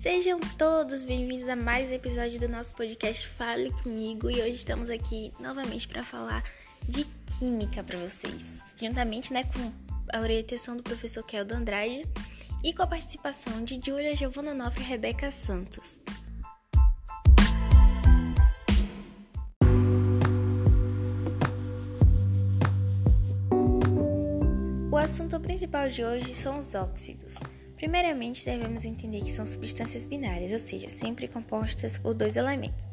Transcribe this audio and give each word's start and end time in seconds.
Sejam 0.00 0.40
todos 0.56 1.04
bem-vindos 1.04 1.46
a 1.46 1.54
mais 1.54 1.90
um 1.90 1.92
episódio 1.92 2.40
do 2.40 2.48
nosso 2.48 2.74
podcast 2.74 3.28
Fale 3.36 3.70
Comigo 3.82 4.30
e 4.30 4.40
hoje 4.40 4.52
estamos 4.52 4.88
aqui 4.88 5.30
novamente 5.38 5.86
para 5.86 6.02
falar 6.02 6.42
de 6.88 7.04
química 7.38 7.84
para 7.84 7.98
vocês, 7.98 8.62
juntamente 8.80 9.30
né, 9.30 9.44
com 9.44 9.70
a 10.10 10.20
orientação 10.22 10.74
do 10.74 10.82
professor 10.82 11.22
Keldo 11.22 11.54
Andrade 11.54 12.06
e 12.64 12.72
com 12.72 12.82
a 12.82 12.86
participação 12.86 13.62
de 13.62 13.78
Júlia 13.84 14.16
Giovanna 14.16 14.54
Noff 14.54 14.80
e 14.80 14.82
Rebeca 14.82 15.30
Santos. 15.30 15.98
O 24.90 24.96
assunto 24.96 25.38
principal 25.40 25.90
de 25.90 26.02
hoje 26.02 26.34
são 26.34 26.56
os 26.56 26.74
óxidos. 26.74 27.34
Primeiramente, 27.80 28.44
devemos 28.44 28.84
entender 28.84 29.20
que 29.20 29.32
são 29.32 29.46
substâncias 29.46 30.04
binárias, 30.04 30.52
ou 30.52 30.58
seja, 30.58 30.90
sempre 30.90 31.26
compostas 31.26 31.96
por 31.96 32.12
dois 32.12 32.36
elementos. 32.36 32.86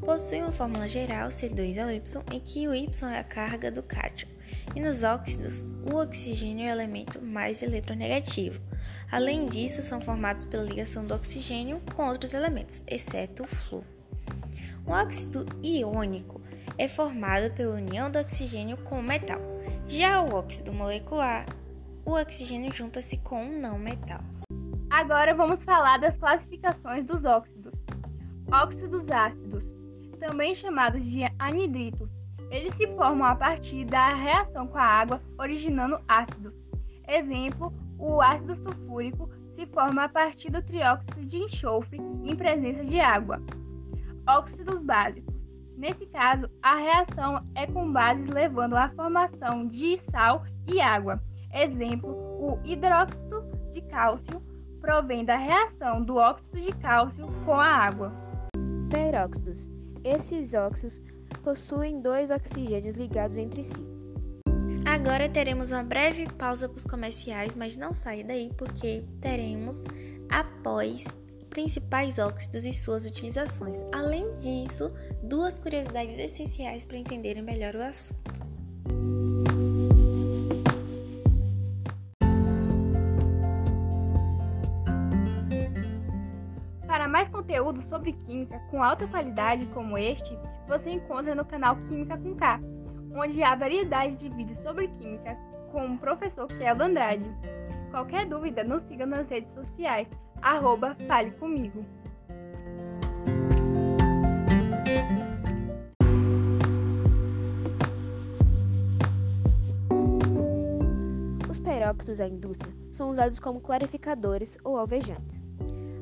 Possuem 0.00 0.42
uma 0.42 0.50
fórmula 0.50 0.88
geral 0.88 1.28
C2Y 1.28 2.24
em 2.34 2.40
que 2.40 2.66
o 2.66 2.74
Y 2.74 3.08
é 3.08 3.20
a 3.20 3.22
carga 3.22 3.70
do 3.70 3.84
cátion, 3.84 4.28
e 4.74 4.80
nos 4.80 5.04
óxidos, 5.04 5.64
o 5.88 5.94
oxigênio 5.94 6.66
é 6.66 6.70
o 6.70 6.72
elemento 6.72 7.22
mais 7.22 7.62
eletronegativo. 7.62 8.60
Além 9.12 9.46
disso, 9.46 9.80
são 9.80 10.00
formados 10.00 10.44
pela 10.44 10.64
ligação 10.64 11.04
do 11.04 11.14
oxigênio 11.14 11.80
com 11.94 12.08
outros 12.08 12.34
elementos, 12.34 12.82
exceto 12.88 13.44
o 13.44 13.46
flúor. 13.46 13.84
O 14.84 14.90
óxido 14.90 15.46
iônico 15.62 16.40
é 16.76 16.88
formado 16.88 17.54
pela 17.54 17.76
união 17.76 18.10
do 18.10 18.18
oxigênio 18.18 18.76
com 18.78 18.98
o 18.98 19.02
metal. 19.04 19.40
Já 19.86 20.20
o 20.20 20.34
óxido 20.34 20.72
molecular 20.72 21.46
o 22.06 22.12
oxigênio 22.12 22.72
junta-se 22.72 23.18
com 23.18 23.44
um 23.44 23.60
não 23.60 23.78
metal. 23.78 24.20
Agora 24.88 25.34
vamos 25.34 25.64
falar 25.64 25.98
das 25.98 26.16
classificações 26.16 27.04
dos 27.04 27.24
óxidos. 27.24 27.74
Óxidos 28.50 29.10
ácidos, 29.10 29.74
também 30.20 30.54
chamados 30.54 31.04
de 31.04 31.24
anidritos, 31.36 32.08
eles 32.48 32.76
se 32.76 32.86
formam 32.94 33.26
a 33.26 33.34
partir 33.34 33.84
da 33.84 34.14
reação 34.14 34.68
com 34.68 34.78
a 34.78 34.84
água, 34.84 35.20
originando 35.36 35.98
ácidos. 36.06 36.54
Exemplo, 37.08 37.72
o 37.98 38.22
ácido 38.22 38.54
sulfúrico 38.54 39.28
se 39.50 39.66
forma 39.66 40.04
a 40.04 40.08
partir 40.08 40.52
do 40.52 40.62
trióxido 40.62 41.24
de 41.24 41.38
enxofre 41.38 41.98
em 42.24 42.36
presença 42.36 42.84
de 42.84 43.00
água. 43.00 43.42
Óxidos 44.28 44.80
básicos. 44.80 45.34
Nesse 45.76 46.06
caso, 46.06 46.48
a 46.62 46.76
reação 46.76 47.44
é 47.54 47.66
com 47.66 47.92
bases 47.92 48.28
levando 48.28 48.76
à 48.76 48.88
formação 48.90 49.66
de 49.66 49.98
sal 50.02 50.44
e 50.68 50.80
água. 50.80 51.20
Exemplo, 51.56 52.10
o 52.10 52.60
hidróxido 52.64 53.42
de 53.70 53.80
cálcio 53.82 54.42
provém 54.78 55.24
da 55.24 55.36
reação 55.36 56.02
do 56.02 56.16
óxido 56.16 56.60
de 56.60 56.72
cálcio 56.72 57.26
com 57.46 57.54
a 57.54 57.66
água. 57.66 58.12
Peróxidos. 58.90 59.66
Esses 60.04 60.52
óxidos 60.52 61.02
possuem 61.42 62.02
dois 62.02 62.30
oxigênios 62.30 62.96
ligados 62.96 63.38
entre 63.38 63.62
si. 63.62 63.82
Agora 64.84 65.28
teremos 65.28 65.70
uma 65.70 65.82
breve 65.82 66.26
pausa 66.34 66.68
para 66.68 66.76
os 66.76 66.84
comerciais, 66.84 67.56
mas 67.56 67.76
não 67.76 67.94
saia 67.94 68.22
daí 68.22 68.52
porque 68.56 69.02
teremos 69.20 69.82
após 70.30 71.04
principais 71.48 72.18
óxidos 72.18 72.66
e 72.66 72.72
suas 72.72 73.06
utilizações. 73.06 73.78
Além 73.92 74.36
disso, 74.36 74.92
duas 75.22 75.58
curiosidades 75.58 76.18
essenciais 76.18 76.84
para 76.84 76.98
entenderem 76.98 77.42
melhor 77.42 77.74
o 77.74 77.82
assunto. 77.82 78.35
Conteúdo 87.46 87.80
sobre 87.88 88.12
química 88.12 88.58
com 88.70 88.82
alta 88.82 89.06
qualidade 89.06 89.66
como 89.66 89.96
este, 89.96 90.36
você 90.66 90.90
encontra 90.90 91.32
no 91.32 91.44
canal 91.44 91.76
Química 91.88 92.18
com 92.18 92.34
K, 92.34 92.60
onde 93.14 93.40
há 93.40 93.54
variedade 93.54 94.16
de 94.16 94.28
vídeos 94.28 94.60
sobre 94.62 94.88
química 94.88 95.38
com 95.70 95.94
o 95.94 95.98
professor 95.98 96.48
Keldo 96.48 96.82
Andrade. 96.82 97.24
Qualquer 97.92 98.26
dúvida, 98.26 98.64
nos 98.64 98.82
siga 98.82 99.06
nas 99.06 99.28
redes 99.28 99.54
sociais, 99.54 100.08
arroba 100.42 100.96
Fale 101.06 101.30
Comigo. 101.32 101.86
Os 111.48 111.60
peróxidos 111.60 112.18
da 112.18 112.26
indústria 112.26 112.74
são 112.90 113.08
usados 113.08 113.38
como 113.38 113.60
clarificadores 113.60 114.58
ou 114.64 114.76
alvejantes. 114.76 115.40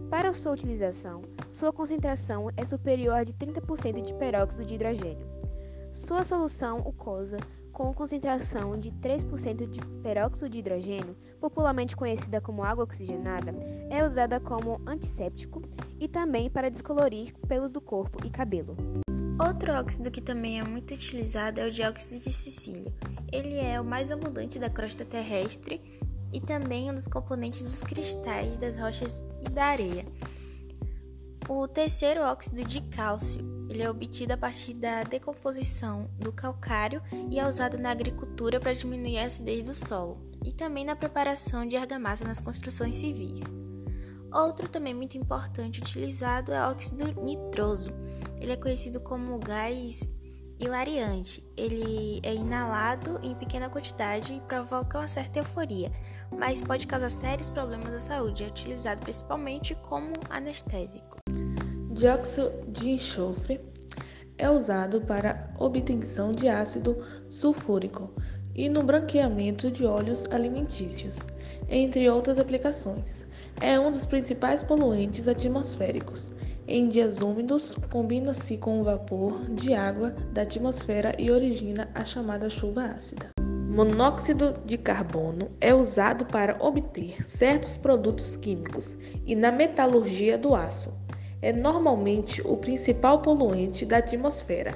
Para 0.09 0.33
sua 0.33 0.53
utilização, 0.53 1.23
sua 1.55 1.73
concentração 1.73 2.51
é 2.57 2.65
superior 2.65 3.15
a 3.15 3.23
de 3.23 3.33
30% 3.33 4.03
de 4.03 4.13
peróxido 4.15 4.65
de 4.65 4.75
hidrogênio. 4.75 5.25
Sua 5.89 6.25
solução 6.25 6.81
ucosa, 6.81 7.37
com 7.73 7.95
concentração 7.95 8.77
de 8.77 8.91
3% 8.91 9.71
de 9.71 9.81
peróxido 10.03 10.49
de 10.49 10.59
hidrogênio, 10.59 11.17
popularmente 11.41 11.95
conhecida 11.95 12.41
como 12.41 12.65
água 12.65 12.83
oxigenada, 12.83 13.55
é 13.89 14.05
usada 14.05 14.41
como 14.41 14.81
antisséptico 14.85 15.63
e 16.01 16.09
também 16.09 16.51
para 16.51 16.69
descolorir 16.69 17.33
pelos 17.47 17.71
do 17.71 17.81
corpo 17.81 18.27
e 18.27 18.31
cabelo. 18.31 18.77
Outro 19.41 19.75
óxido 19.75 20.11
que 20.11 20.21
também 20.21 20.59
é 20.59 20.65
muito 20.65 20.93
utilizado 20.93 21.61
é 21.61 21.69
o 21.69 21.71
dióxido 21.71 22.19
de 22.19 22.33
silício. 22.33 22.93
Ele 23.31 23.59
é 23.59 23.81
o 23.81 23.85
mais 23.85 24.11
abundante 24.11 24.59
da 24.59 24.69
crosta 24.69 25.05
terrestre 25.05 25.81
e 26.33 26.41
também 26.41 26.91
um 26.91 26.95
dos 26.97 27.07
componentes 27.07 27.63
dos 27.63 27.81
cristais 27.81 28.59
das 28.59 28.77
rochas 28.77 29.25
e 29.47 29.49
da 29.51 29.67
areia. 29.67 30.05
O 31.47 31.69
terceiro 31.69 32.23
óxido 32.23 32.65
de 32.65 32.81
cálcio, 32.81 33.67
ele 33.69 33.83
é 33.83 33.91
obtido 33.91 34.33
a 34.33 34.37
partir 34.37 34.73
da 34.73 35.03
decomposição 35.03 36.09
do 36.19 36.33
calcário 36.33 37.03
e 37.31 37.39
é 37.39 37.47
usado 37.47 37.77
na 37.77 37.91
agricultura 37.91 38.59
para 38.59 38.73
diminuir 38.73 39.19
a 39.19 39.27
acidez 39.27 39.63
do 39.63 39.75
solo 39.75 40.19
e 40.43 40.53
também 40.55 40.87
na 40.87 40.97
preparação 40.97 41.69
de 41.69 41.77
argamassa 41.77 42.25
nas 42.25 42.41
construções 42.41 42.97
civis. 42.97 43.43
Outro 44.33 44.69
também 44.69 44.95
muito 44.95 45.19
importante 45.19 45.81
utilizado 45.81 46.51
é 46.51 46.67
o 46.67 46.71
óxido 46.71 47.13
nitroso. 47.23 47.93
Ele 48.41 48.53
é 48.53 48.57
conhecido 48.57 48.99
como 49.01 49.39
gás 49.39 50.11
hilariante. 50.59 51.45
Ele 51.57 52.21
é 52.23 52.35
inalado 52.35 53.21
em 53.23 53.35
pequena 53.35 53.69
quantidade 53.69 54.33
e 54.33 54.41
provoca 54.41 54.99
uma 54.99 55.09
certa 55.09 55.41
euforia, 55.41 55.93
mas 56.31 56.63
pode 56.63 56.87
causar 56.87 57.11
sérios 57.11 57.51
problemas 57.51 57.95
à 57.95 58.01
saúde. 58.01 58.45
É 58.45 58.47
utilizado 58.47 59.03
principalmente 59.03 59.75
como 59.75 60.13
anestésico. 60.31 61.24
Dióxido 61.95 62.51
de 62.67 62.91
enxofre 62.91 63.61
é 64.37 64.51
usado 64.51 65.01
para 65.03 65.55
obtenção 65.57 66.33
de 66.33 66.49
ácido 66.49 66.99
sulfúrico 67.29 68.11
e 68.53 68.69
no 68.69 68.83
branqueamento 68.83 69.71
de 69.71 69.87
óleos 69.87 70.27
alimentícios, 70.33 71.17
entre 71.69 72.11
outras 72.11 72.41
aplicações. 72.41 73.25
É 73.61 73.79
um 73.79 73.93
dos 73.93 74.05
principais 74.05 74.61
poluentes 74.61 75.29
atmosféricos. 75.29 76.33
Em 76.67 76.89
dias 76.89 77.21
úmidos, 77.21 77.77
combina-se 77.93 78.57
com 78.57 78.81
o 78.81 78.85
vapor 78.85 79.45
de 79.51 79.73
água 79.73 80.11
da 80.33 80.43
atmosfera 80.43 81.15
e 81.17 81.31
origina 81.31 81.89
a 81.95 82.05
chamada 82.05 82.51
chuva 82.51 82.87
ácida. 82.87 83.31
Monóxido 83.41 84.55
de 84.67 84.77
carbono 84.77 85.49
é 85.61 85.73
usado 85.73 86.25
para 86.27 86.57
obter 86.61 87.25
certos 87.25 87.77
produtos 87.77 88.37
químicos 88.37 88.99
e 89.25 89.37
na 89.37 89.53
metalurgia 89.53 90.37
do 90.37 90.57
aço. 90.57 90.93
É 91.45 91.53
normalmente 91.53 92.41
o 92.41 92.57
principal 92.57 93.21
poluente 93.21 93.85
da 93.85 93.99
atmosfera 93.99 94.73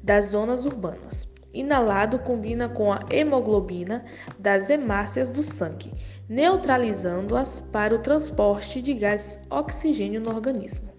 das 0.00 0.26
zonas 0.26 0.64
urbanas. 0.64 1.28
Inalado 1.52 2.16
combina 2.20 2.68
com 2.68 2.92
a 2.92 3.00
hemoglobina 3.10 4.04
das 4.38 4.70
hemácias 4.70 5.32
do 5.32 5.42
sangue, 5.42 5.92
neutralizando-as 6.28 7.58
para 7.72 7.92
o 7.92 7.98
transporte 7.98 8.80
de 8.80 8.94
gás 8.94 9.44
oxigênio 9.50 10.20
no 10.20 10.30
organismo. 10.30 10.92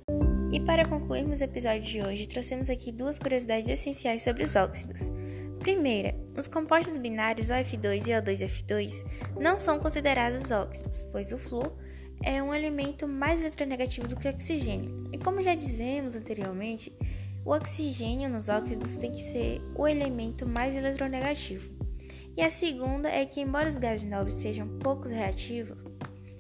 E 0.52 0.60
para 0.60 0.86
concluirmos 0.86 1.40
o 1.40 1.46
episódio 1.46 1.84
de 1.84 2.02
hoje, 2.02 2.28
trouxemos 2.28 2.70
aqui 2.70 2.92
duas 2.92 3.18
curiosidades 3.18 3.70
essenciais 3.70 4.24
sobre 4.24 4.44
os 4.44 4.58
óxidos. 4.58 5.10
Primeira, 5.60 6.14
os 6.38 6.50
compostos 6.50 6.98
binários 6.98 7.48
OF2 7.48 8.08
e 8.08 8.12
O2F2 8.12 8.92
não 9.40 9.58
são 9.58 9.80
considerados 9.80 10.52
óxidos, 10.52 11.08
pois 11.14 11.32
o 11.32 11.38
flúor 11.38 11.72
é 12.24 12.42
um 12.42 12.56
elemento 12.56 13.08
mais 13.08 13.42
eletronegativo 13.42 14.08
do 14.08 14.16
que 14.16 14.28
o 14.28 14.32
oxigênio. 14.32 15.04
E 15.12 15.18
como 15.18 15.42
já 15.42 15.54
dizemos 15.54 16.16
anteriormente, 16.16 16.92
o 17.46 17.52
oxigênio 17.52 18.30
nos 18.30 18.48
óxidos 18.48 18.96
tem 18.96 19.12
que 19.12 19.22
ser 19.22 19.62
o 19.76 19.86
elemento 19.86 20.48
mais 20.48 20.76
eletronegativo. 20.76 21.70
E 22.36 22.42
a 22.42 22.50
segunda 22.50 23.10
é 23.10 23.26
que, 23.26 23.42
embora 23.42 23.70
os 23.70 23.78
gases 23.78 24.10
nobres 24.10 24.36
sejam 24.36 24.68
poucos 24.80 25.12
reativos, 25.12 25.78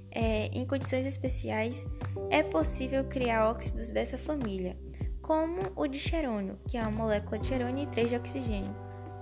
é, 0.10 0.48
em 0.48 0.66
condições 0.66 1.06
especiais, 1.06 1.86
é 2.30 2.42
possível 2.42 3.04
criar 3.04 3.50
óxidos 3.50 3.92
dessa 3.92 4.18
família, 4.18 4.78
como 5.22 5.62
o 5.76 5.86
de 5.86 6.00
cherônio, 6.00 6.58
que 6.68 6.78
é 6.78 6.82
uma 6.82 6.92
molécula 6.92 7.38
de 7.38 7.48
cherônio 7.48 7.84
e 7.84 7.88
3 7.88 8.10
de 8.10 8.16
oxigênio, 8.16 8.76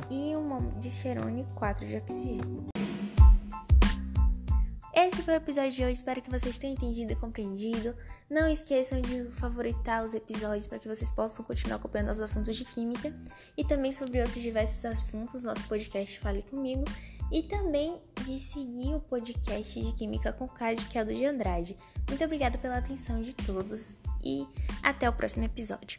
e 0.10 0.36
uma 0.36 0.62
de 0.80 0.90
cherônio 0.90 1.46
e 1.50 1.56
4 1.56 1.88
de 1.88 1.96
oxigênio. 1.96 2.72
Esse 4.94 5.22
foi 5.22 5.36
o 5.36 5.38
episódio 5.38 5.72
de 5.72 5.84
hoje, 5.84 5.94
espero 5.94 6.22
que 6.22 6.30
vocês 6.30 6.58
tenham 6.58 6.74
entendido 6.74 7.14
e 7.14 7.16
compreendido. 7.16 7.96
Não 8.30 8.50
esqueçam 8.50 9.00
de 9.00 9.24
favoritar 9.32 10.04
os 10.04 10.14
episódios 10.14 10.68
para 10.68 10.80
que 10.80 10.88
vocês 10.88 11.10
possam 11.10 11.46
continuar 11.46 11.78
acompanhando 11.78 12.12
os 12.12 12.20
assuntos 12.20 12.58
de 12.58 12.66
química 12.66 13.14
e 13.56 13.64
também 13.64 13.94
sobre 13.94 14.20
outros 14.20 14.42
diversos 14.42 14.84
assuntos, 14.84 15.44
nosso 15.44 15.66
podcast 15.70 16.20
Fale 16.20 16.42
Comigo, 16.42 16.84
e 17.32 17.42
também 17.44 18.02
de 18.26 18.38
seguir 18.38 18.94
o 18.94 19.00
podcast 19.00 19.82
de 19.82 19.94
Química 19.94 20.34
com 20.34 20.46
Cade, 20.46 20.86
que 20.88 20.98
é 20.98 21.04
o 21.04 21.06
do 21.06 21.16
de 21.16 21.26
Andrade. 21.26 21.78
Muito 22.10 22.24
obrigada 22.26 22.58
pela 22.58 22.78
atenção 22.78 23.22
de 23.22 23.34
todos 23.34 23.98
e 24.22 24.46
até 24.84 25.10
o 25.10 25.14
próximo 25.14 25.46
episódio. 25.46 25.98